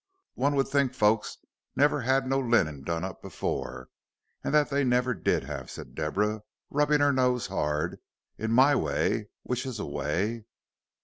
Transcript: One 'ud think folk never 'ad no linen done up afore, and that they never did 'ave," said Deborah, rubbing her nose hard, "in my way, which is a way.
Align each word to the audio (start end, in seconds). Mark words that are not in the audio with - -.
One 0.33 0.55
'ud 0.57 0.67
think 0.67 0.95
folk 0.95 1.27
never 1.75 2.01
'ad 2.01 2.25
no 2.25 2.39
linen 2.39 2.83
done 2.83 3.03
up 3.03 3.23
afore, 3.23 3.89
and 4.43 4.51
that 4.51 4.71
they 4.71 4.83
never 4.83 5.13
did 5.13 5.47
'ave," 5.47 5.67
said 5.67 5.93
Deborah, 5.93 6.41
rubbing 6.71 7.01
her 7.01 7.13
nose 7.13 7.45
hard, 7.45 7.99
"in 8.35 8.51
my 8.51 8.75
way, 8.75 9.29
which 9.43 9.63
is 9.63 9.77
a 9.79 9.85
way. 9.85 10.45